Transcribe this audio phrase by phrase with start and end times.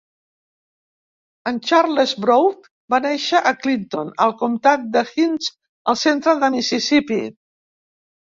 [1.51, 5.51] En Charles Brough va néixer a Clinton, al comptat de Hinds
[5.95, 7.21] al centre de Mississipí.